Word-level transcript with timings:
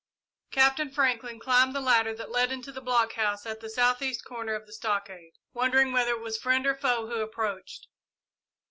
Captain 0.49 0.89
Franklin 0.91 1.39
climbed 1.39 1.75
the 1.75 1.79
ladder 1.79 2.11
that 2.11 2.31
led 2.31 2.51
into 2.51 2.71
the 2.71 2.81
blockhouse 2.81 3.45
at 3.45 3.59
the 3.59 3.69
south 3.69 4.01
east 4.01 4.25
corner 4.25 4.55
of 4.55 4.65
the 4.65 4.73
stockade, 4.73 5.33
wondering 5.53 5.91
whether 5.93 6.09
it 6.13 6.21
was 6.21 6.39
friend 6.39 6.65
or 6.65 6.73
foe 6.73 7.05
who 7.05 7.21
approached. 7.21 7.87